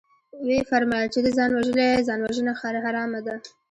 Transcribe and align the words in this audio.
ويې 0.45 0.61
فرمايل 0.69 1.07
چې 1.13 1.19
ده 1.25 1.31
ځان 1.37 1.51
وژلى 1.57 1.87
ځانوژنه 2.07 2.53
حرامه 2.83 3.19
ده. 3.27 3.35